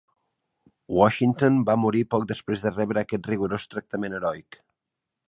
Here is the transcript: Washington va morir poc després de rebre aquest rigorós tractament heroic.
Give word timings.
Washington 0.99 1.59
va 1.67 1.75
morir 1.81 2.01
poc 2.13 2.25
després 2.31 2.63
de 2.65 2.71
rebre 2.73 3.03
aquest 3.05 3.29
rigorós 3.33 3.69
tractament 3.75 4.17
heroic. 4.21 4.59